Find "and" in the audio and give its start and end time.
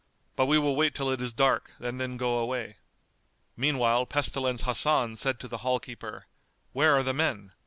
1.79-2.01